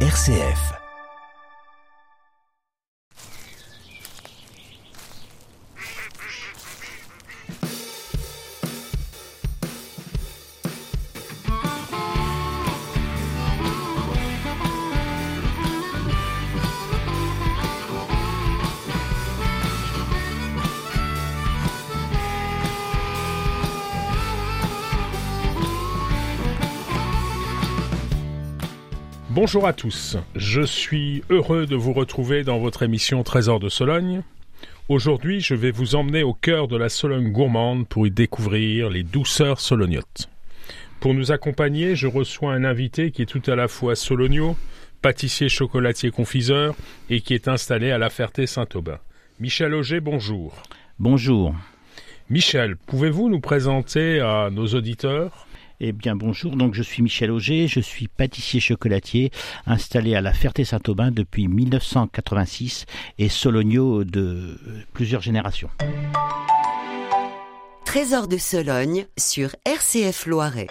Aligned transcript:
RCF. 0.00 0.85
Bonjour 29.36 29.66
à 29.66 29.74
tous, 29.74 30.16
je 30.34 30.62
suis 30.62 31.22
heureux 31.28 31.66
de 31.66 31.76
vous 31.76 31.92
retrouver 31.92 32.42
dans 32.42 32.58
votre 32.58 32.82
émission 32.82 33.22
Trésor 33.22 33.60
de 33.60 33.68
Sologne. 33.68 34.22
Aujourd'hui, 34.88 35.42
je 35.42 35.54
vais 35.54 35.70
vous 35.70 35.94
emmener 35.94 36.22
au 36.22 36.32
cœur 36.32 36.68
de 36.68 36.76
la 36.78 36.88
Sologne 36.88 37.32
gourmande 37.32 37.86
pour 37.86 38.06
y 38.06 38.10
découvrir 38.10 38.88
les 38.88 39.02
douceurs 39.02 39.60
solognotes. 39.60 40.30
Pour 41.00 41.12
nous 41.12 41.32
accompagner, 41.32 41.96
je 41.96 42.06
reçois 42.06 42.54
un 42.54 42.64
invité 42.64 43.10
qui 43.10 43.20
est 43.20 43.26
tout 43.26 43.42
à 43.50 43.56
la 43.56 43.68
fois 43.68 43.94
sologno, 43.94 44.56
pâtissier, 45.02 45.50
chocolatier, 45.50 46.10
confiseur 46.10 46.74
et 47.10 47.20
qui 47.20 47.34
est 47.34 47.46
installé 47.46 47.90
à 47.90 47.98
la 47.98 48.08
Ferté-Saint-Aubin. 48.08 49.00
Michel 49.38 49.74
Auger, 49.74 50.00
bonjour. 50.00 50.62
Bonjour. 50.98 51.54
Michel, 52.30 52.76
pouvez-vous 52.76 53.28
nous 53.28 53.40
présenter 53.40 54.18
à 54.18 54.48
nos 54.50 54.68
auditeurs 54.68 55.45
eh 55.80 55.92
bien 55.92 56.16
bonjour, 56.16 56.56
donc 56.56 56.74
je 56.74 56.82
suis 56.82 57.02
Michel 57.02 57.30
Auger, 57.30 57.68
je 57.68 57.80
suis 57.80 58.08
pâtissier 58.08 58.60
chocolatier 58.60 59.30
installé 59.66 60.14
à 60.14 60.20
la 60.20 60.32
Ferté-Saint-Aubin 60.32 61.10
depuis 61.10 61.48
1986 61.48 62.86
et 63.18 63.28
sologno 63.28 64.04
de 64.04 64.58
plusieurs 64.92 65.20
générations. 65.22 65.70
Trésor 67.84 68.28
de 68.28 68.36
Sologne 68.36 69.06
sur 69.16 69.54
RCF 69.64 70.26
Loiret. 70.26 70.66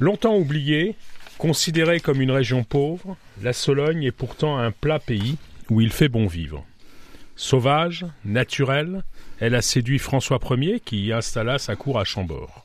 Longtemps 0.00 0.36
oubliée, 0.36 0.96
considérée 1.38 2.00
comme 2.00 2.20
une 2.20 2.32
région 2.32 2.64
pauvre, 2.64 3.16
la 3.42 3.52
Sologne 3.52 4.02
est 4.02 4.12
pourtant 4.12 4.58
un 4.58 4.70
plat 4.70 4.98
pays 4.98 5.36
où 5.70 5.80
il 5.80 5.92
fait 5.92 6.08
bon 6.08 6.26
vivre. 6.26 6.64
Sauvage, 7.36 8.06
naturelle, 8.24 9.02
elle 9.40 9.54
a 9.56 9.62
séduit 9.62 9.98
François 9.98 10.38
Ier 10.50 10.80
qui 10.80 11.06
y 11.06 11.12
installa 11.12 11.58
sa 11.58 11.74
cour 11.74 11.98
à 11.98 12.04
Chambord. 12.04 12.63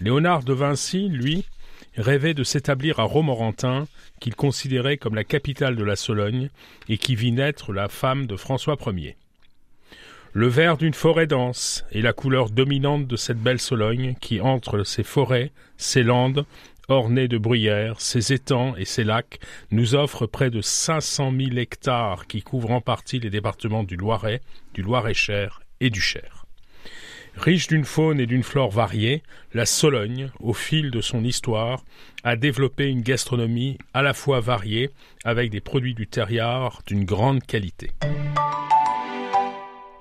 Léonard 0.00 0.42
de 0.42 0.52
Vinci, 0.52 1.08
lui, 1.08 1.46
rêvait 1.96 2.34
de 2.34 2.44
s'établir 2.44 3.00
à 3.00 3.04
Romorantin, 3.04 3.86
qu'il 4.20 4.34
considérait 4.34 4.98
comme 4.98 5.14
la 5.14 5.24
capitale 5.24 5.76
de 5.76 5.84
la 5.84 5.96
Sologne, 5.96 6.50
et 6.88 6.98
qui 6.98 7.14
vit 7.14 7.32
naître 7.32 7.72
la 7.72 7.88
femme 7.88 8.26
de 8.26 8.36
François 8.36 8.76
Ier. 8.86 9.16
Le 10.34 10.48
vert 10.48 10.76
d'une 10.76 10.92
forêt 10.92 11.26
dense 11.26 11.86
est 11.92 12.02
la 12.02 12.12
couleur 12.12 12.50
dominante 12.50 13.06
de 13.06 13.16
cette 13.16 13.40
belle 13.40 13.60
Sologne 13.60 14.14
qui, 14.20 14.40
entre 14.42 14.84
ses 14.84 15.02
forêts, 15.02 15.50
ses 15.78 16.02
landes, 16.02 16.44
ornées 16.88 17.28
de 17.28 17.38
bruyères, 17.38 18.00
ses 18.00 18.34
étangs 18.34 18.76
et 18.76 18.84
ses 18.84 19.02
lacs, 19.02 19.38
nous 19.70 19.94
offre 19.94 20.26
près 20.26 20.50
de 20.50 20.60
500 20.60 21.32
000 21.36 21.56
hectares 21.56 22.26
qui 22.26 22.42
couvrent 22.42 22.72
en 22.72 22.82
partie 22.82 23.18
les 23.18 23.30
départements 23.30 23.82
du 23.82 23.96
Loiret, 23.96 24.42
du 24.74 24.82
Loir-et-Cher 24.82 25.62
et 25.80 25.88
du 25.88 26.02
Cher. 26.02 26.45
Riche 27.36 27.66
d'une 27.68 27.84
faune 27.84 28.18
et 28.18 28.26
d'une 28.26 28.42
flore 28.42 28.70
variées, 28.70 29.22
la 29.52 29.66
Sologne, 29.66 30.30
au 30.40 30.54
fil 30.54 30.90
de 30.90 31.02
son 31.02 31.22
histoire, 31.22 31.84
a 32.24 32.34
développé 32.34 32.86
une 32.86 33.02
gastronomie 33.02 33.76
à 33.92 34.02
la 34.02 34.14
fois 34.14 34.40
variée, 34.40 34.90
avec 35.24 35.50
des 35.50 35.60
produits 35.60 35.94
du 35.94 36.06
terroir 36.06 36.80
d'une 36.86 37.04
grande 37.04 37.42
qualité. 37.44 37.90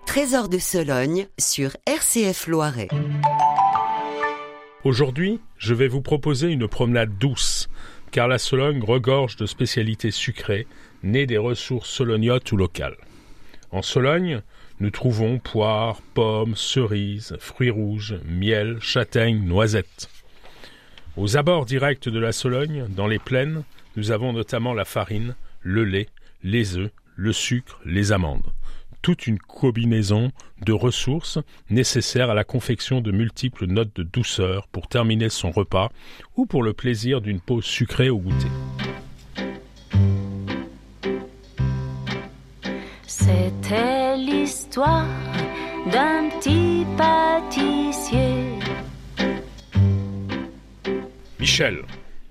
Trésor 0.06 0.48
de 0.48 0.58
Sologne 0.58 1.28
sur 1.38 1.72
RCF 1.86 2.48
Loiret. 2.48 2.88
Aujourd'hui, 4.86 5.42
je 5.58 5.74
vais 5.74 5.90
vous 5.90 6.02
proposer 6.02 6.48
une 6.48 6.70
promenade 6.70 7.18
douce, 7.18 7.68
car 8.12 8.30
la 8.30 8.38
Sologne 8.38 8.82
regorge 8.82 9.36
de 9.36 9.46
spécialités 9.46 10.12
sucrées, 10.12 10.68
nées 11.04 11.26
des 11.26 11.38
ressources 11.38 11.90
solognotes 11.90 12.50
ou 12.54 12.58
locales. 12.58 12.98
En 13.72 13.82
Sologne, 13.82 14.42
nous 14.80 14.90
trouvons 14.90 15.40
poires, 15.40 16.02
pommes, 16.14 16.56
cerises, 16.56 17.36
fruits 17.40 17.70
rouges, 17.70 18.16
miel, 18.26 18.78
châtaignes, 18.82 19.46
noisettes. 19.46 20.10
Aux 21.18 21.38
abords 21.38 21.66
directs 21.66 22.10
de 22.10 22.20
la 22.20 22.34
Sologne, 22.34 22.88
dans 22.90 23.08
les 23.08 23.20
plaines, 23.20 23.64
nous 23.96 24.12
avons 24.12 24.34
notamment 24.34 24.74
la 24.74 24.84
farine, 24.84 25.36
le 25.62 25.86
lait, 25.86 26.10
les 26.44 26.78
œufs, 26.78 26.92
le 27.16 27.32
sucre, 27.32 27.80
les 27.86 28.12
amandes. 28.12 28.52
Toute 29.02 29.28
une 29.28 29.40
combinaison 29.40 30.32
de 30.66 30.74
ressources 30.74 31.40
nécessaires 31.70 32.30
à 32.30 32.34
la 32.34 32.44
confection 32.44 33.00
de 33.00 33.12
multiples 33.12 33.68
notes 33.68 33.96
de 33.96 34.04
douceur 34.04 34.68
pour 34.68 34.88
terminer 34.88 35.30
son 35.30 35.52
repas 35.52 35.92
ou 36.36 36.46
pour 36.46 36.64
le 36.64 36.74
plaisir 36.74 37.22
d'une 37.22 37.40
pause 37.40 37.66
sucrée 37.66 38.10
au 38.10 38.18
goûter. 38.18 38.50
L'histoire 44.76 45.08
d'un 45.90 46.30
petit 46.30 46.86
pâtissier. 46.98 48.60
Michel, 51.40 51.84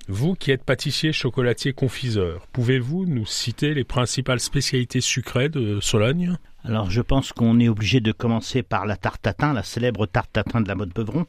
vous 0.08 0.34
qui 0.34 0.50
êtes 0.50 0.62
pâtissier, 0.62 1.12
chocolatier, 1.12 1.72
confiseur, 1.72 2.46
pouvez-vous 2.52 3.06
nous 3.06 3.24
citer 3.24 3.72
les 3.72 3.84
principales 3.84 4.40
spécialités 4.40 5.00
sucrées 5.00 5.48
de 5.48 5.80
Sologne? 5.80 6.36
Alors 6.64 6.90
je 6.90 7.00
pense 7.00 7.32
qu'on 7.32 7.60
est 7.60 7.68
obligé 7.68 8.00
de 8.00 8.12
commencer 8.12 8.62
par 8.62 8.84
la 8.84 8.98
tarte 8.98 9.22
tatin, 9.22 9.54
la 9.54 9.62
célèbre 9.62 10.04
tarte 10.04 10.32
tatin 10.32 10.60
de 10.60 10.68
la 10.68 10.74
mode 10.74 10.92
Beuvron. 10.92 11.24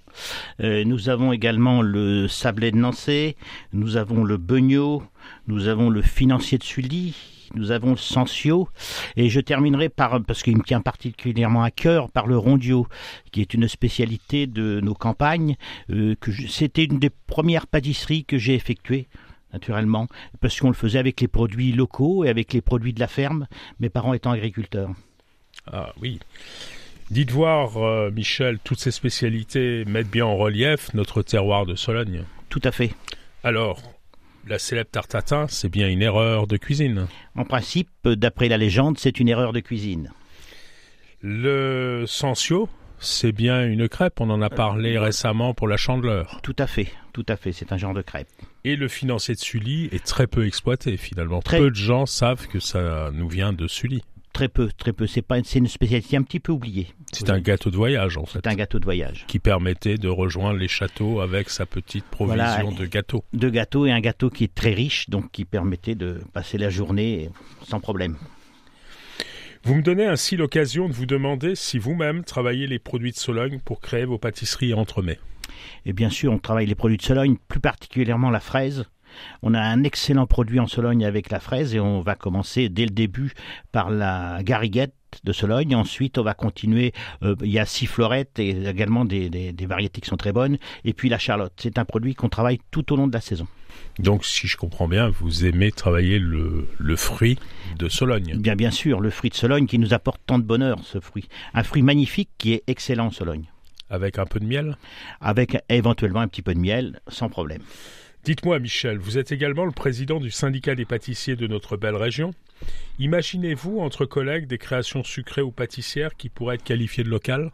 Euh, 0.59 0.83
nous 0.83 1.07
avons 1.07 1.31
également 1.31 1.81
le 1.81 2.27
sablé 2.27 2.71
de 2.71 2.77
Nancy, 2.77 3.37
nous 3.71 3.95
avons 3.95 4.25
le 4.25 4.35
beugneau, 4.35 5.01
nous 5.47 5.69
avons 5.69 5.89
le 5.89 6.01
financier 6.01 6.57
de 6.57 6.63
Sully, 6.63 7.34
nous 7.53 7.71
avons 7.71 7.91
le 7.91 7.97
Sensio, 7.97 8.67
et 9.15 9.29
je 9.29 9.39
terminerai 9.39 9.89
par, 9.89 10.21
parce 10.23 10.43
qu'il 10.43 10.57
me 10.57 10.63
tient 10.63 10.81
particulièrement 10.81 11.63
à 11.63 11.71
cœur, 11.71 12.09
par 12.09 12.27
le 12.27 12.37
Rondio, 12.37 12.87
qui 13.31 13.41
est 13.41 13.53
une 13.53 13.67
spécialité 13.67 14.47
de 14.47 14.79
nos 14.81 14.93
campagnes. 14.93 15.55
Euh, 15.89 16.15
que 16.19 16.31
c'était 16.31 16.85
une 16.85 16.99
des 16.99 17.09
premières 17.09 17.67
pâtisseries 17.67 18.25
que 18.25 18.37
j'ai 18.37 18.55
effectuées 18.55 19.07
naturellement, 19.53 20.07
parce 20.41 20.59
qu'on 20.59 20.67
le 20.67 20.73
faisait 20.73 20.99
avec 20.99 21.21
les 21.21 21.29
produits 21.29 21.71
locaux 21.71 22.25
et 22.25 22.29
avec 22.29 22.51
les 22.51 22.61
produits 22.61 22.91
de 22.91 22.99
la 22.99 23.07
ferme, 23.07 23.47
mes 23.79 23.89
parents 23.89 24.13
étant 24.13 24.31
agriculteurs. 24.31 24.89
Ah 25.71 25.93
oui. 26.01 26.19
Dites 27.11 27.31
voir, 27.31 27.77
euh, 27.77 28.11
Michel, 28.11 28.59
toutes 28.63 28.79
ces 28.79 28.91
spécialités 28.91 29.85
mettent 29.85 30.09
bien 30.09 30.25
en 30.25 30.35
relief 30.35 30.93
notre 30.93 31.21
terroir 31.21 31.65
de 31.65 31.75
Sologne. 31.75 32.23
Tout 32.49 32.61
à 32.63 32.71
fait. 32.71 32.91
Alors, 33.43 33.79
la 34.47 34.59
célèbre 34.59 34.89
tartatin, 34.91 35.47
c'est 35.47 35.69
bien 35.69 35.89
une 35.89 36.01
erreur 36.01 36.47
de 36.47 36.57
cuisine. 36.57 37.07
En 37.35 37.45
principe, 37.45 37.89
d'après 38.05 38.47
la 38.47 38.57
légende, 38.57 38.97
c'est 38.99 39.19
une 39.19 39.27
erreur 39.27 39.53
de 39.53 39.59
cuisine. 39.59 40.11
Le 41.21 42.05
sensio, 42.05 42.69
c'est 42.99 43.31
bien 43.31 43.65
une 43.65 43.89
crêpe, 43.89 44.21
on 44.21 44.29
en 44.29 44.41
a 44.41 44.49
parlé 44.49 44.97
récemment 44.99 45.53
pour 45.53 45.67
la 45.67 45.77
chandeleur. 45.77 46.39
Tout 46.43 46.55
à 46.59 46.67
fait, 46.67 46.87
tout 47.13 47.25
à 47.27 47.35
fait, 47.35 47.51
c'est 47.51 47.71
un 47.71 47.77
genre 47.77 47.93
de 47.93 48.01
crêpe. 48.01 48.29
Et 48.63 48.75
le 48.75 48.87
financier 48.87 49.35
de 49.35 49.39
Sully 49.39 49.89
est 49.91 50.05
très 50.05 50.27
peu 50.27 50.45
exploité 50.45 50.97
finalement. 50.97 51.39
Peu 51.41 51.71
de 51.71 51.75
gens 51.75 52.05
savent 52.05 52.47
que 52.47 52.59
ça 52.59 53.09
nous 53.13 53.27
vient 53.27 53.53
de 53.53 53.67
Sully. 53.67 54.03
Très 54.35 54.49
peu, 54.49 54.67
très 54.77 54.91
peu. 54.91 55.07
C'est 55.07 55.21
pas, 55.21 55.41
c'est 55.45 55.59
une 55.59 55.69
spécialité 55.69 56.17
un 56.17 56.21
petit 56.21 56.41
peu 56.41 56.51
oubliée. 56.51 56.87
C'est 57.13 57.29
un 57.29 57.39
gâteau 57.39 57.71
de 57.71 57.77
voyage 57.77 58.17
en 58.17 58.25
fait. 58.25 58.39
C'est 58.43 58.47
un 58.47 58.55
gâteau 58.55 58.79
de 58.79 58.83
voyage 58.83 59.23
qui 59.29 59.39
permettait 59.39 59.97
de 59.97 60.09
rejoindre 60.09 60.59
les 60.59 60.67
châteaux 60.67 61.21
avec 61.21 61.49
sa 61.49 61.65
petite 61.65 62.03
provision 62.03 62.73
de 62.73 62.85
gâteaux. 62.85 63.23
De 63.31 63.47
gâteaux 63.47 63.85
et 63.85 63.93
un 63.93 64.01
gâteau 64.01 64.29
qui 64.29 64.43
est 64.43 64.53
très 64.53 64.73
riche, 64.73 65.09
donc 65.09 65.31
qui 65.31 65.45
permettait 65.45 65.95
de 65.95 66.19
passer 66.33 66.57
la 66.57 66.69
journée 66.69 67.29
sans 67.65 67.79
problème. 67.79 68.17
Vous 69.63 69.73
me 69.73 69.81
donnez 69.81 70.05
ainsi 70.05 70.35
l'occasion 70.35 70.89
de 70.89 70.93
vous 70.93 71.05
demander 71.05 71.55
si 71.55 71.79
vous-même 71.79 72.25
travaillez 72.25 72.67
les 72.67 72.77
produits 72.77 73.11
de 73.11 73.17
Sologne 73.17 73.61
pour 73.63 73.79
créer 73.79 74.03
vos 74.03 74.17
pâtisseries 74.17 74.73
entremets. 74.73 75.19
Et 75.85 75.93
bien 75.93 76.09
sûr, 76.09 76.33
on 76.33 76.39
travaille 76.39 76.65
les 76.65 76.75
produits 76.75 76.97
de 76.97 77.03
Sologne, 77.03 77.37
plus 77.47 77.61
particulièrement 77.61 78.31
la 78.31 78.41
fraise, 78.41 78.83
on 79.41 79.53
a 79.53 79.61
un 79.61 79.83
excellent 79.83 80.27
produit 80.27 80.59
en 80.59 80.67
Sologne 80.67 81.05
avec 81.05 81.29
la 81.31 81.39
fraise 81.39 81.75
et 81.75 81.79
on 81.79 82.01
va 82.01 82.15
commencer 82.15 82.69
dès 82.69 82.85
le 82.85 82.91
début 82.91 83.33
par 83.71 83.89
la 83.89 84.39
gariguette 84.43 84.93
de 85.23 85.31
Sologne. 85.31 85.75
Ensuite, 85.75 86.17
on 86.17 86.23
va 86.23 86.33
continuer. 86.33 86.93
Euh, 87.23 87.35
il 87.41 87.51
y 87.51 87.59
a 87.59 87.65
six 87.65 87.85
florettes 87.85 88.39
et 88.39 88.49
également 88.67 89.05
des, 89.05 89.29
des, 89.29 89.65
variétés 89.65 90.01
qui 90.01 90.09
sont 90.09 90.17
très 90.17 90.33
bonnes. 90.33 90.57
Et 90.83 90.93
puis 90.93 91.09
la 91.09 91.17
charlotte. 91.17 91.53
C'est 91.57 91.77
un 91.77 91.85
produit 91.85 92.15
qu'on 92.15 92.29
travaille 92.29 92.59
tout 92.71 92.91
au 92.93 92.95
long 92.95 93.07
de 93.07 93.13
la 93.13 93.21
saison. 93.21 93.47
Donc, 93.99 94.25
si 94.25 94.47
je 94.47 94.57
comprends 94.57 94.87
bien, 94.87 95.09
vous 95.09 95.45
aimez 95.45 95.71
travailler 95.71 96.19
le, 96.19 96.67
le, 96.77 96.95
fruit 96.95 97.37
de 97.77 97.89
Sologne. 97.89 98.35
Bien, 98.37 98.55
bien 98.55 98.71
sûr, 98.71 98.99
le 98.99 99.09
fruit 99.09 99.29
de 99.29 99.35
Sologne 99.35 99.67
qui 99.67 99.79
nous 99.79 99.93
apporte 99.93 100.21
tant 100.25 100.39
de 100.39 100.43
bonheur, 100.43 100.79
ce 100.83 100.99
fruit. 100.99 101.27
Un 101.53 101.63
fruit 101.63 101.81
magnifique 101.81 102.29
qui 102.37 102.53
est 102.53 102.63
excellent 102.67 103.07
en 103.07 103.11
Sologne. 103.11 103.45
Avec 103.89 104.17
un 104.17 104.25
peu 104.25 104.39
de 104.39 104.45
miel? 104.45 104.77
Avec 105.21 105.57
éventuellement 105.69 106.21
un 106.21 106.27
petit 106.27 106.41
peu 106.41 106.53
de 106.53 106.59
miel, 106.59 106.99
sans 107.07 107.29
problème. 107.29 107.61
Dites-moi, 108.25 108.57
Michel, 108.57 108.97
vous 108.97 109.19
êtes 109.19 109.31
également 109.31 109.65
le 109.65 109.71
président 109.71 110.19
du 110.19 110.31
syndicat 110.31 110.73
des 110.73 110.85
pâtissiers 110.85 111.35
de 111.35 111.45
notre 111.45 111.77
belle 111.77 111.95
région. 111.95 112.33
Imaginez-vous, 112.97 113.81
entre 113.81 114.05
collègues, 114.05 114.47
des 114.47 114.57
créations 114.57 115.03
sucrées 115.03 115.43
ou 115.43 115.51
pâtissières 115.51 116.15
qui 116.15 116.29
pourraient 116.29 116.55
être 116.55 116.63
qualifiées 116.63 117.03
de 117.03 117.09
locales? 117.09 117.51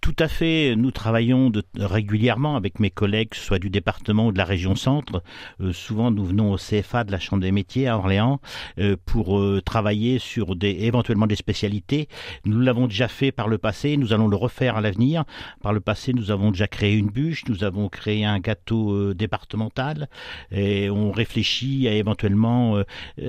Tout 0.00 0.14
à 0.18 0.28
fait. 0.28 0.74
Nous 0.76 0.90
travaillons 0.90 1.50
régulièrement 1.76 2.56
avec 2.56 2.78
mes 2.78 2.90
collègues, 2.90 3.34
soit 3.34 3.58
du 3.58 3.70
département 3.70 4.26
ou 4.26 4.32
de 4.32 4.38
la 4.38 4.44
région 4.44 4.74
centre. 4.76 5.22
Euh, 5.60 5.72
souvent, 5.72 6.10
nous 6.10 6.24
venons 6.24 6.52
au 6.52 6.56
CFA 6.56 7.04
de 7.04 7.12
la 7.12 7.18
Chambre 7.18 7.42
des 7.42 7.52
métiers 7.52 7.88
à 7.88 7.96
Orléans 7.96 8.40
euh, 8.78 8.96
pour 9.04 9.42
travailler 9.64 10.18
sur 10.18 10.56
des, 10.56 10.70
éventuellement 10.70 11.26
des 11.26 11.36
spécialités. 11.36 12.08
Nous 12.44 12.60
l'avons 12.60 12.86
déjà 12.86 13.08
fait 13.08 13.32
par 13.32 13.48
le 13.48 13.58
passé. 13.58 13.96
Nous 13.96 14.12
allons 14.12 14.28
le 14.28 14.36
refaire 14.36 14.76
à 14.76 14.80
l'avenir. 14.80 15.24
Par 15.62 15.72
le 15.72 15.80
passé, 15.80 16.12
nous 16.12 16.30
avons 16.30 16.50
déjà 16.50 16.68
créé 16.68 16.94
une 16.94 17.08
bûche. 17.08 17.44
Nous 17.48 17.64
avons 17.64 17.88
créé 17.88 18.24
un 18.24 18.38
gâteau 18.38 19.14
départemental. 19.14 20.08
Et 20.50 20.90
on 20.90 21.10
réfléchit 21.10 21.88
à 21.88 21.92
éventuellement, 21.92 22.82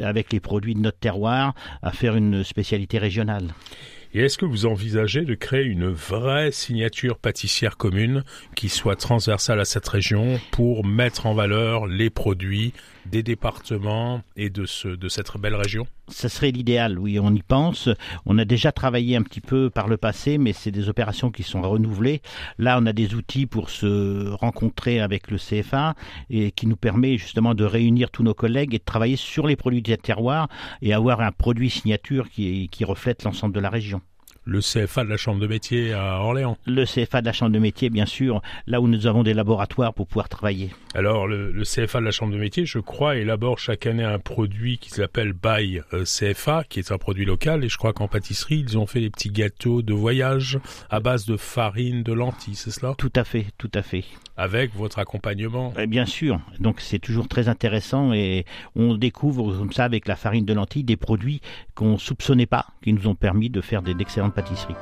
avec 0.04 0.32
les 0.32 0.40
produits 0.40 0.76
de 0.76 0.80
notre 0.80 1.00
terroir, 1.00 1.54
à 1.82 1.92
faire 1.92 2.16
une 2.16 2.44
spécialité 2.44 2.98
régionale. 2.98 3.48
Et 4.16 4.22
est-ce 4.22 4.38
que 4.38 4.46
vous 4.46 4.68
envisagez 4.68 5.22
de 5.22 5.34
créer 5.34 5.64
une 5.64 5.90
vraie 5.90 6.52
signature 6.52 7.18
pâtissière 7.18 7.78
commune 7.78 8.24
qui 8.56 8.70
soit 8.70 8.96
transversale 8.96 9.60
à 9.60 9.66
cette 9.66 9.88
région 9.88 10.40
pour 10.52 10.86
mettre 10.86 11.26
en 11.26 11.34
valeur 11.34 11.88
les 11.88 12.12
produits 12.12 12.74
des 13.06 13.24
départements 13.24 14.22
et 14.36 14.50
de, 14.50 14.66
ce, 14.66 14.88
de 14.88 15.10
cette 15.10 15.36
belle 15.38 15.56
région 15.56 15.88
Ça 16.08 16.30
serait 16.30 16.52
l'idéal, 16.52 17.00
oui, 17.00 17.20
on 17.20 17.34
y 17.34 17.42
pense. 17.42 17.90
On 18.26 18.38
a 18.38 18.46
déjà 18.46 18.72
travaillé 18.72 19.16
un 19.16 19.24
petit 19.24 19.42
peu 19.42 19.70
par 19.70 19.88
le 19.88 19.98
passé, 19.98 20.38
mais 20.38 20.54
c'est 20.54 20.72
des 20.72 20.90
opérations 20.90 21.32
qui 21.32 21.44
sont 21.44 21.62
renouvelées. 21.62 22.22
Là, 22.58 22.78
on 22.82 22.86
a 22.86 22.94
des 22.94 23.14
outils 23.16 23.46
pour 23.46 23.70
se 23.70 24.30
rencontrer 24.32 25.00
avec 25.00 25.30
le 25.32 25.38
CFA 25.38 25.96
et 26.30 26.52
qui 26.52 26.68
nous 26.68 26.78
permet 26.78 27.18
justement 27.18 27.54
de 27.54 27.64
réunir 27.64 28.12
tous 28.12 28.24
nos 28.24 28.34
collègues 28.34 28.74
et 28.74 28.80
de 28.80 28.84
travailler 28.84 29.16
sur 29.16 29.48
les 29.48 29.56
produits 29.56 29.82
des 29.82 29.98
terroirs 29.98 30.48
et 30.82 30.94
avoir 30.94 31.22
un 31.22 31.32
produit 31.32 31.70
signature 31.70 32.30
qui, 32.30 32.70
qui 32.70 32.86
reflète 32.86 33.24
l'ensemble 33.24 33.54
de 33.54 33.60
la 33.60 33.70
région 33.70 34.02
le 34.46 34.60
CFA 34.60 35.04
de 35.04 35.10
la 35.10 35.18
Chambre 35.18 35.40
de 35.40 35.48
métier 35.48 35.94
à 35.94 36.20
Orléans. 36.20 36.58
Le 36.66 36.86
CFA 36.86 37.22
de 37.22 37.26
la 37.26 37.34
Chambre 37.34 37.52
de 37.52 37.60
métier, 37.60 37.90
bien 37.90 38.06
sûr, 38.06 38.42
là 38.68 38.82
où 38.82 38.88
nous 38.88 39.08
avons 39.08 39.24
des 39.24 39.34
laboratoires 39.34 39.94
pour 39.94 40.08
pouvoir 40.08 40.30
travailler. 40.30 40.72
Alors, 40.96 41.28
le, 41.28 41.64
CFA 41.64 42.00
de 42.00 42.06
la 42.06 42.12
Chambre 42.12 42.34
de 42.34 42.38
métier, 42.38 42.66
je 42.66 42.80
crois, 42.80 43.16
élabore 43.16 43.58
chaque 43.58 43.88
année 43.88 44.04
un 44.04 44.20
produit 44.20 44.78
qui 44.78 44.90
s'appelle 44.90 45.34
By 45.34 45.82
euh, 45.94 46.04
CFA, 46.04 46.64
qui 46.68 46.80
est 46.80 46.92
un 46.92 46.98
produit 46.98 47.26
local, 47.26 47.64
et 47.64 47.70
je 47.70 47.78
crois 47.78 47.94
qu'en 47.94 48.08
pâtisserie, 48.08 48.64
ils 48.68 48.78
ont 48.78 48.86
fait 48.86 49.00
des 49.00 49.10
petits 49.10 49.32
gâteaux 49.32 49.82
de 49.82 49.94
voyage 49.94 50.60
à 50.90 51.00
base 51.00 51.26
de 51.26 51.38
farine, 51.38 52.04
de 52.04 52.14
lentilles, 52.14 52.56
c'est 52.56 52.72
cela? 52.72 52.94
Tout 52.98 53.14
à 53.16 53.24
fait, 53.24 53.48
tout 53.58 53.72
à 53.74 53.82
fait. 53.82 54.04
Avec 54.38 54.76
votre 54.76 55.00
accompagnement? 55.00 55.74
Eh 55.80 55.88
Bien 55.88 56.06
sûr, 56.06 56.40
donc 56.60 56.82
c'est 56.82 57.00
toujours 57.00 57.28
très 57.28 57.50
intéressant 57.50 58.14
et 58.14 58.46
on 58.76 58.96
découvre 58.96 59.56
comme 59.58 59.72
ça 59.72 59.86
avec 59.86 60.08
la 60.08 60.16
farine 60.16 60.46
de 60.46 60.54
lentilles 60.54 60.84
des 60.84 60.98
produits 60.98 61.42
qu'on 61.76 61.98
soupçonnait 61.98 62.46
pas, 62.46 62.68
qui 62.84 62.94
nous 62.94 63.08
ont 63.08 63.16
permis 63.16 63.50
de 63.50 63.62
faire 63.62 63.82
d'excellentes 63.82 64.33
pâtisserie. 64.34 64.76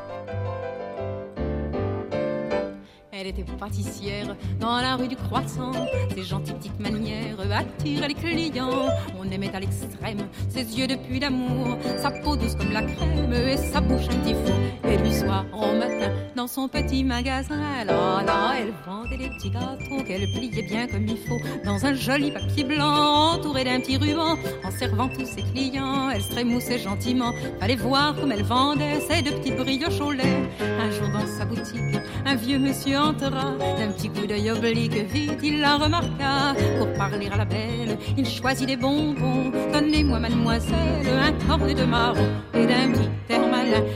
Était 3.32 3.44
pâtissière 3.44 4.36
dans 4.60 4.82
la 4.82 4.98
rue 4.98 5.08
du 5.08 5.16
Croissant. 5.16 5.72
Ses 6.14 6.24
gentilles 6.24 6.54
petites 6.56 6.80
manières 6.82 7.38
attiraient 7.50 8.10
les 8.10 8.14
clients. 8.14 8.90
On 9.18 9.32
aimait 9.32 9.56
à 9.56 9.62
l'extrême 9.62 10.28
ses 10.50 10.78
yeux 10.78 10.86
depuis 10.86 11.18
l'amour, 11.18 11.78
sa 11.98 12.12
peau 12.12 12.36
douce 12.36 12.56
comme 12.56 12.74
la 12.74 12.82
crème 12.82 13.32
et 13.32 13.56
sa 13.56 13.80
bouche 13.80 14.10
un 14.10 14.18
petit 14.18 14.34
fou. 14.34 14.52
Et 14.84 14.98
lui 14.98 15.14
soir 15.14 15.46
au 15.54 15.74
matin 15.78 16.12
dans 16.36 16.48
son 16.48 16.68
petit 16.68 17.04
magasin, 17.04 17.56
là 17.86 18.24
là, 18.26 18.54
elle 18.60 18.74
vendait 18.86 19.18
les 19.18 19.30
petits 19.30 19.50
gâteaux 19.50 20.04
qu'elle 20.06 20.28
pliait 20.32 20.64
bien 20.64 20.88
comme 20.88 21.06
il 21.08 21.18
faut 21.18 21.40
dans 21.64 21.86
un 21.86 21.94
joli 21.94 22.32
papier 22.32 22.64
blanc 22.64 23.34
entouré 23.34 23.64
d'un 23.64 23.80
petit 23.80 23.98
ruban. 23.98 24.36
En 24.64 24.72
servant 24.72 25.08
tous 25.08 25.26
ses 25.26 25.44
clients, 25.54 26.10
elle 26.10 26.22
se 26.22 26.32
trémoussait 26.32 26.80
gentiment. 26.80 27.32
Fallait 27.60 27.76
voir 27.76 28.16
comme 28.16 28.32
elle 28.32 28.44
vendait 28.44 29.00
ses 29.02 29.22
deux 29.22 29.32
petites 29.32 29.56
brioches 29.56 30.02
au 30.02 30.12
lait. 30.12 30.50
Un 30.60 30.92
jour 30.92 31.08
dans 31.14 31.28
sa 31.28 31.46
boutique, 31.46 32.00
un 32.26 32.36
vieux 32.36 32.60
monsieur 32.60 32.98
d'un 33.30 33.92
petit 33.92 34.10
coup 34.10 34.26
d'œil 34.26 34.50
oblique, 34.52 34.94
vite 34.94 35.40
il 35.44 35.60
la 35.60 35.76
remarqua. 35.78 36.56
Pour 36.78 36.92
parler 36.94 37.30
à 37.32 37.38
la 37.38 37.46
belle, 37.46 37.98
il 38.18 38.28
choisit 38.28 38.68
des 38.68 38.78
bonbons. 38.78 39.52
Donnez-moi, 39.72 40.20
mademoiselle, 40.20 41.08
un 41.08 41.48
cornet 41.48 41.76
de 41.76 41.84
marron. 41.84 42.28
Et 42.54 42.66
d'un 42.66 42.92
petit 42.92 43.10
air 43.30 43.48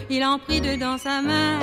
il 0.10 0.24
en 0.24 0.39
prit 0.39 0.62
deux 0.62 0.77
dans 0.77 0.98
sa 0.98 1.22
main. 1.22 1.60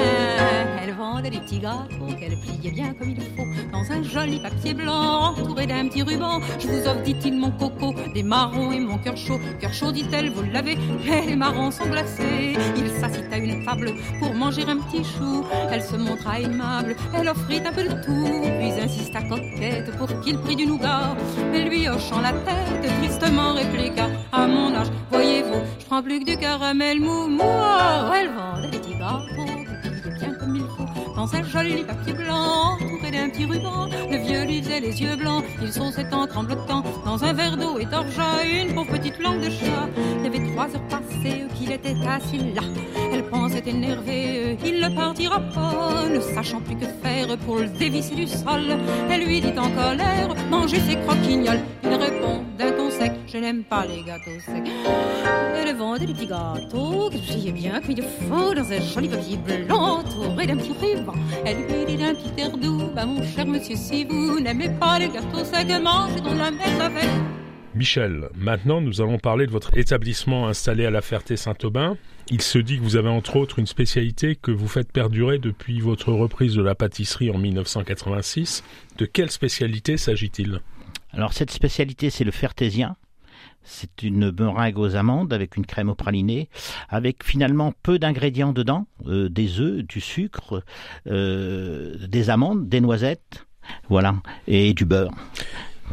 Elle 0.83 0.93
vendait 0.95 1.31
des 1.31 1.41
petits 1.41 1.59
gâteaux 1.59 2.13
qu'elle 2.19 2.39
pliait 2.41 2.71
bien 2.71 2.95
comme 2.95 3.11
il 3.11 3.21
faut. 3.21 3.47
Dans 3.73 3.91
un 3.93 4.03
joli 4.03 4.41
papier 4.41 4.75
blanc, 4.75 5.35
entouré 5.37 5.67
d'un 5.67 5.89
petit 5.89 6.03
ruban. 6.03 6.41
Je 6.59 6.67
vous 6.67 6.87
offre, 6.87 7.03
dit-il, 7.03 7.37
mon 7.39 7.51
coco, 7.53 7.95
des 8.15 8.23
marrons 8.23 8.73
et 8.73 8.81
mon 8.81 8.99
cœur 8.99 9.17
chaud. 9.17 9.39
Cœur 9.61 9.73
chaud, 9.73 9.93
dit-elle, 9.93 10.31
vous 10.31 10.43
l'avez, 10.53 10.77
mais 11.05 11.27
les 11.27 11.37
marrons 11.37 11.71
sont 11.71 11.87
glacés. 11.87 12.57
Il 12.77 12.91
s'assit 13.01 13.33
à 13.33 13.37
une 13.39 13.65
table 13.65 13.93
pour 14.19 14.35
manger 14.35 14.65
un 14.65 14.79
petit 14.79 15.05
chou. 15.05 15.45
Elle 15.71 15.83
se 15.83 15.97
montra 15.97 16.41
aimable, 16.41 16.97
elle 17.15 17.29
offrit 17.29 17.61
un 17.65 17.73
peu 17.73 17.85
de 17.85 18.03
tout, 18.05 18.43
puis 18.59 18.73
insista 18.81 19.23
coquette 19.23 19.97
pour 19.97 20.09
qu'il 20.21 20.39
prît 20.39 20.57
du 20.57 20.67
nougat. 20.67 21.17
Mais 21.51 21.69
lui, 21.69 21.89
hochant 21.89 22.21
la 22.21 22.33
tête, 22.33 22.93
tristement 23.01 23.55
répliqua 23.55 24.09
À 24.35 24.47
mon 24.47 24.75
âge, 24.75 24.87
voyez-vous, 25.11 25.61
je 25.79 25.85
prends 25.85 26.03
plus 26.03 26.21
que 26.21 26.25
du 26.25 26.37
caramel 26.39 26.99
mou. 27.01 27.29
Moi, 27.29 28.13
elle 28.19 28.31
vend 28.31 28.63
des 28.63 28.79
petits 28.79 28.95
gâteaux, 28.95 30.15
bien 30.19 30.35
comme 30.41 30.57
il 30.57 30.63
faut, 30.63 31.15
dans 31.15 31.35
un 31.35 31.43
joli 31.43 31.85
papier 31.85 32.15
blanc, 32.15 32.77
entouré 32.77 33.11
d'un 33.11 33.29
petit 33.29 33.45
ruban. 33.45 33.89
Le 34.11 34.17
vieux 34.17 34.45
lui 34.45 34.63
faisait 34.63 34.81
les 34.81 35.03
yeux 35.03 35.17
blancs, 35.17 35.45
il 35.61 35.71
sauçait 35.71 36.07
en 36.15 36.27
tremblotant, 36.27 36.83
dans 37.05 37.23
un 37.23 37.35
verre 37.35 37.59
d'eau 37.59 37.79
étorja 37.79 38.43
une 38.43 38.75
pauvre 38.75 38.93
petite 38.93 39.19
langue 39.21 39.41
de 39.41 39.51
chat. 39.51 39.91
Il 39.97 40.25
y 40.25 40.27
avait 40.29 40.51
trois 40.53 40.65
heures 40.65 40.89
passées 40.89 41.45
qu'il 41.55 41.71
était 41.71 41.97
assis 42.09 42.39
là. 42.55 42.63
Elle 43.13 43.25
pensait 43.25 43.63
énervée, 43.67 44.57
il 44.65 44.81
ne 44.81 44.89
partira 44.97 45.41
pas, 45.41 46.09
ne 46.09 46.21
sachant 46.21 46.63
plus 46.63 46.77
que 46.77 46.87
faire 46.87 47.37
pour 47.45 47.57
le 47.57 47.67
dévisser 47.67 48.15
du 48.15 48.27
sol. 48.27 48.79
Elle 49.11 49.27
lui 49.27 49.43
dit 49.43 49.53
en 49.59 49.69
colère, 49.69 50.35
mangez 50.51 50.81
ses 50.81 50.97
croquignoles. 51.01 51.61
Je 53.33 53.39
n'aime 53.39 53.65
pas 53.65 53.87
les 53.87 54.03
gâteaux 54.03 54.39
secs. 54.41 54.71
Elle 55.57 55.75
vendait 55.77 56.05
des 56.05 56.13
petits 56.13 56.27
gâteaux 56.27 57.09
que 57.09 57.17
brillait 57.17 57.53
bien 57.53 57.81
cuits 57.81 57.95
de 57.95 58.03
faux 58.03 58.53
dans 58.55 58.71
un 58.71 58.81
joli 58.81 59.09
papier 59.09 59.39
blanc 59.39 60.01
entouré 60.01 60.47
d'un 60.47 60.57
petit 60.57 60.73
ruban. 60.73 61.15
Elle 61.47 61.59
lui 61.59 61.87
dit 61.87 61.97
d'un 61.97 62.15
petit 62.15 62.33
air 62.39 62.57
doux, 62.59 62.91
bah 62.95 63.07
mon 63.07 63.23
cher 63.23 63.47
monsieur, 63.47 63.77
si 63.77 64.05
vous 64.05 64.39
n'aimez 64.39 64.69
pas 64.79 64.99
les 64.99 65.09
gâteaux 65.09 65.45
secs, 65.45 65.67
mangez 65.83 66.21
dans 66.21 66.35
la 66.35 66.51
messe 66.51 66.81
avec. 66.81 67.09
Michel, 67.75 68.29
maintenant 68.37 68.83
nous 68.83 69.01
allons 69.01 69.19
parler 69.19 69.47
de 69.47 69.51
votre 69.51 69.77
établissement 69.79 70.49
installé 70.49 70.85
à 70.85 70.91
la 70.91 71.01
Ferté-Saint-Aubin. 71.01 71.97
Il 72.29 72.43
se 72.43 72.59
dit 72.59 72.77
que 72.77 72.83
vous 72.83 72.97
avez 72.97 73.09
entre 73.09 73.37
autres 73.37 73.59
une 73.59 73.67
spécialité 73.67 74.37
que 74.37 74.51
vous 74.51 74.69
faites 74.69 74.93
perdurer 74.93 75.39
depuis 75.39 75.81
votre 75.81 76.13
reprise 76.13 76.55
de 76.55 76.63
la 76.63 76.75
pâtisserie 76.75 77.31
en 77.31 77.39
1986. 77.39 78.63
De 78.99 79.07
quelle 79.07 79.31
spécialité 79.31 79.97
s'agit-il? 79.97 80.61
Alors 81.13 81.33
cette 81.33 81.51
spécialité 81.51 82.11
c'est 82.11 82.25
le 82.25 82.31
fertésien. 82.31 82.97
C'est 83.65 84.03
une 84.03 84.33
meringue 84.33 84.79
aux 84.79 84.97
amandes 84.97 85.33
avec 85.33 85.57
une 85.57 85.67
crème 85.67 85.89
au 85.89 85.95
praliné, 85.95 86.49
avec 86.89 87.25
finalement 87.25 87.73
peu 87.83 87.99
d'ingrédients 87.99 88.53
dedans, 88.53 88.87
euh, 89.07 89.29
des 89.29 89.61
œufs, 89.61 89.83
du 89.83 90.01
sucre, 90.01 90.65
euh, 91.07 91.97
des 92.07 92.31
amandes, 92.31 92.69
des 92.69 92.81
noisettes, 92.81 93.47
voilà, 93.89 94.17
et 94.47 94.75
du 94.75 94.85
beurre. 94.85 95.13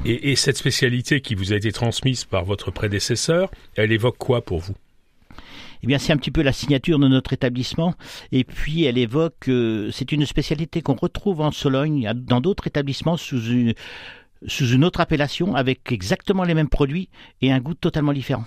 Et, 0.06 0.36
cette 0.36 0.58
spécialité 0.58 1.20
qui 1.20 1.36
vous 1.36 1.52
a 1.52 1.58
été 1.58 1.72
transmise 1.72 2.24
par 2.24 2.46
votre 2.46 2.72
prédécesseur, 2.72 3.52
elle 3.76 3.92
évoque 3.92 4.18
quoi 4.18 4.44
pour 4.44 4.60
vous? 4.60 4.76
Eh 5.84 5.88
bien, 5.88 5.98
c'est 5.98 6.14
un 6.14 6.18
petit 6.18 6.32
peu 6.32 6.42
la 6.42 6.52
signature 6.52 7.00
de 7.00 7.08
notre 7.08 7.34
établissement. 7.34 7.94
Et 8.32 8.44
puis, 8.44 8.84
elle 8.84 8.98
évoque, 8.98 9.48
euh, 9.48 9.90
c'est 9.92 10.12
une 10.12 10.26
spécialité 10.26 10.82
qu'on 10.82 10.96
retrouve 10.96 11.42
en 11.42 11.52
Sologne, 11.52 12.12
dans 12.16 12.42
d'autres 12.42 12.68
établissements 12.68 13.18
sous 13.18 13.42
une, 13.50 13.74
sous 14.48 14.70
une 14.70 14.86
autre 14.86 15.02
appellation, 15.02 15.56
avec 15.56 15.92
exactement 15.92 16.44
les 16.44 16.54
mêmes 16.54 16.70
produits 16.70 17.10
et 17.42 17.52
un 17.52 17.60
goût 17.60 17.74
totalement 17.74 18.14
différent. 18.14 18.46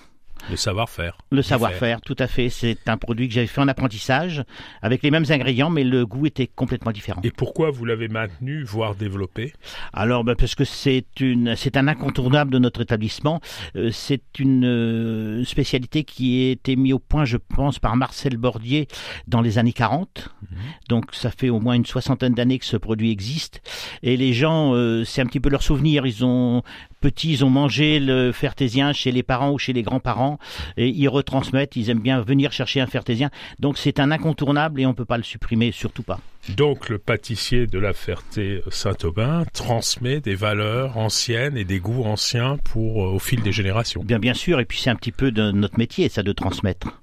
Le 0.49 0.57
savoir-faire. 0.57 1.17
Le 1.31 1.41
savoir-faire, 1.41 2.01
tout 2.01 2.15
à 2.19 2.27
fait. 2.27 2.49
C'est 2.49 2.87
un 2.87 2.97
produit 2.97 3.27
que 3.27 3.33
j'avais 3.33 3.47
fait 3.47 3.61
en 3.61 3.67
apprentissage 3.67 4.43
avec 4.81 5.03
les 5.03 5.11
mêmes 5.11 5.25
ingrédients, 5.29 5.69
mais 5.69 5.83
le 5.83 6.05
goût 6.05 6.25
était 6.25 6.47
complètement 6.47 6.91
différent. 6.91 7.21
Et 7.23 7.31
pourquoi 7.31 7.71
vous 7.71 7.85
l'avez 7.85 8.07
maintenu, 8.07 8.63
voire 8.63 8.95
développé? 8.95 9.53
Alors, 9.93 10.23
ben, 10.23 10.35
parce 10.35 10.55
que 10.55 10.65
c'est 10.65 11.05
une, 11.19 11.55
c'est 11.55 11.77
un 11.77 11.87
incontournable 11.87 12.51
de 12.51 12.59
notre 12.59 12.81
établissement. 12.81 13.39
Euh, 13.75 13.89
c'est 13.91 14.39
une 14.39 14.65
euh, 14.65 15.43
spécialité 15.45 16.03
qui 16.03 16.47
a 16.47 16.51
été 16.51 16.75
mise 16.75 16.93
au 16.93 16.99
point, 16.99 17.25
je 17.25 17.37
pense, 17.37 17.79
par 17.79 17.95
Marcel 17.95 18.37
Bordier 18.37 18.87
dans 19.27 19.41
les 19.41 19.57
années 19.57 19.73
40. 19.73 20.29
Mhm. 20.41 20.57
Donc, 20.89 21.05
ça 21.13 21.31
fait 21.31 21.49
au 21.49 21.59
moins 21.59 21.73
une 21.73 21.85
soixantaine 21.85 22.33
d'années 22.33 22.59
que 22.59 22.65
ce 22.65 22.77
produit 22.77 23.11
existe. 23.11 23.61
Et 24.01 24.17
les 24.17 24.33
gens, 24.33 24.73
euh, 24.73 25.03
c'est 25.03 25.21
un 25.21 25.25
petit 25.25 25.39
peu 25.39 25.49
leur 25.49 25.63
souvenir. 25.63 26.05
Ils 26.05 26.25
ont 26.25 26.63
petits 27.03 27.33
ils 27.33 27.43
ont 27.43 27.49
mangé 27.49 27.99
le 27.99 28.31
fertésien 28.31 28.93
chez 28.93 29.11
les 29.11 29.23
parents 29.23 29.51
ou 29.51 29.59
chez 29.59 29.73
les 29.73 29.83
grands-parents 29.83 30.39
et 30.77 30.87
ils 30.87 31.09
retransmettent, 31.09 31.75
ils 31.75 31.89
aiment 31.89 31.99
bien 31.99 32.21
venir 32.21 32.53
chercher 32.53 32.79
un 32.79 32.87
fertésien. 32.87 33.29
Donc 33.59 33.77
c'est 33.77 33.99
un 33.99 34.09
incontournable 34.09 34.79
et 34.79 34.85
on 34.85 34.93
peut 34.93 35.03
pas 35.03 35.17
le 35.17 35.23
supprimer, 35.23 35.73
surtout 35.73 36.03
pas. 36.03 36.21
Donc 36.55 36.87
le 36.87 36.99
pâtissier 36.99 37.67
de 37.67 37.77
la 37.77 37.91
Ferté-Saint-Aubin 37.91 39.43
transmet 39.51 40.21
des 40.21 40.35
valeurs 40.35 40.97
anciennes 40.97 41.57
et 41.57 41.65
des 41.65 41.79
goûts 41.79 42.05
anciens 42.05 42.57
pour 42.63 43.03
euh, 43.03 43.11
au 43.11 43.19
fil 43.19 43.41
des 43.41 43.51
générations. 43.51 44.01
Bien 44.03 44.19
bien 44.19 44.33
sûr 44.33 44.61
et 44.61 44.65
puis 44.65 44.79
c'est 44.79 44.89
un 44.89 44.95
petit 44.95 45.11
peu 45.11 45.31
de 45.31 45.51
notre 45.51 45.77
métier 45.77 46.07
ça 46.07 46.23
de 46.23 46.31
transmettre. 46.31 47.02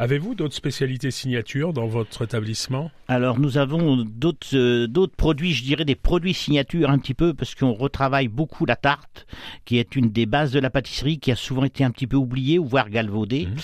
Avez-vous 0.00 0.34
d'autres 0.34 0.54
spécialités 0.54 1.10
signatures 1.10 1.74
dans 1.74 1.86
votre 1.86 2.22
établissement? 2.22 2.90
Alors 3.06 3.38
nous 3.38 3.58
avons 3.58 3.96
d'autres 3.98 4.56
euh, 4.56 4.86
d'autres 4.86 5.14
produits, 5.14 5.52
je 5.52 5.62
dirais 5.62 5.84
des 5.84 5.94
produits 5.94 6.32
signatures 6.32 6.88
un 6.88 6.98
petit 6.98 7.12
peu 7.12 7.34
parce 7.34 7.54
qu'on 7.54 7.74
retravaille 7.74 8.28
beaucoup 8.28 8.64
la 8.64 8.76
tarte, 8.76 9.26
qui 9.66 9.76
est 9.76 9.96
une 9.96 10.10
des 10.10 10.24
bases 10.24 10.52
de 10.52 10.58
la 10.58 10.70
pâtisserie, 10.70 11.18
qui 11.18 11.30
a 11.30 11.36
souvent 11.36 11.64
été 11.64 11.84
un 11.84 11.90
petit 11.90 12.06
peu 12.06 12.16
oubliée 12.16 12.58
ou 12.58 12.64
voire 12.64 12.88
galvaudée. 12.88 13.44
Mhm. 13.44 13.56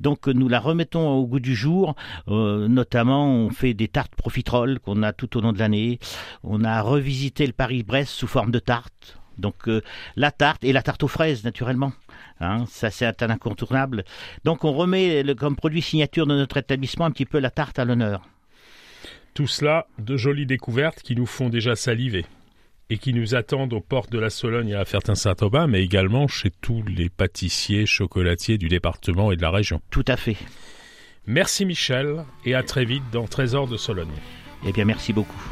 Donc 0.00 0.26
nous 0.26 0.48
la 0.48 0.58
remettons 0.58 1.08
au 1.08 1.24
goût 1.24 1.38
du 1.38 1.54
jour. 1.54 1.94
Euh, 2.26 2.66
notamment, 2.66 3.28
on 3.28 3.50
fait 3.50 3.72
des 3.72 3.86
tartes 3.86 4.16
profiteroles 4.16 4.80
qu'on 4.80 5.04
a 5.04 5.12
tout 5.12 5.36
au 5.36 5.40
long 5.40 5.52
de 5.52 5.60
l'année. 5.60 6.00
On 6.42 6.64
a 6.64 6.82
revisité 6.82 7.46
le 7.46 7.52
Paris-Brest 7.52 8.10
sous 8.10 8.26
forme 8.26 8.50
de 8.50 8.58
tarte. 8.58 9.20
Donc 9.38 9.68
euh, 9.68 9.82
la 10.16 10.30
tarte 10.30 10.64
et 10.64 10.72
la 10.72 10.82
tarte 10.82 11.02
aux 11.02 11.08
fraises 11.08 11.44
naturellement. 11.44 11.92
Hein, 12.40 12.64
ça 12.68 12.90
c'est 12.90 13.22
un 13.22 13.30
incontournable. 13.30 14.04
Donc 14.44 14.64
on 14.64 14.72
remet 14.72 15.22
le, 15.22 15.34
comme 15.34 15.56
produit 15.56 15.82
signature 15.82 16.26
de 16.26 16.34
notre 16.34 16.56
établissement 16.56 17.06
un 17.06 17.10
petit 17.10 17.26
peu 17.26 17.38
la 17.38 17.50
tarte 17.50 17.78
à 17.78 17.84
l'honneur. 17.84 18.22
Tout 19.34 19.46
cela, 19.46 19.86
de 19.98 20.16
jolies 20.16 20.46
découvertes 20.46 21.02
qui 21.02 21.14
nous 21.14 21.26
font 21.26 21.48
déjà 21.48 21.76
saliver 21.76 22.24
et 22.88 22.98
qui 22.98 23.12
nous 23.12 23.34
attendent 23.34 23.72
aux 23.72 23.80
portes 23.80 24.10
de 24.10 24.18
la 24.18 24.30
Sologne 24.30 24.68
et 24.68 24.74
à 24.74 24.78
la 24.78 24.84
Fertin-Saint-Aubin, 24.84 25.66
mais 25.66 25.82
également 25.82 26.28
chez 26.28 26.50
tous 26.50 26.82
les 26.84 27.08
pâtissiers, 27.08 27.84
chocolatiers 27.84 28.58
du 28.58 28.68
département 28.68 29.32
et 29.32 29.36
de 29.36 29.42
la 29.42 29.50
région. 29.50 29.80
Tout 29.90 30.04
à 30.06 30.16
fait. 30.16 30.36
Merci 31.26 31.66
Michel 31.66 32.24
et 32.44 32.54
à 32.54 32.62
très 32.62 32.84
vite 32.84 33.02
dans 33.12 33.26
Trésor 33.26 33.66
de 33.66 33.76
Sologne. 33.76 34.08
Eh 34.64 34.72
bien 34.72 34.84
merci 34.84 35.12
beaucoup. 35.12 35.42